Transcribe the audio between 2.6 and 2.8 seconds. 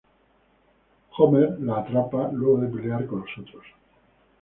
de